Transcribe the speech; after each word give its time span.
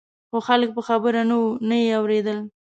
خو 0.29 0.37
خلک 0.47 0.69
په 0.77 0.81
خبره 0.87 1.21
نه 1.29 1.35
وو 1.39 1.47
نه 1.69 1.75
یې 1.83 1.91
اورېدل. 1.99 2.39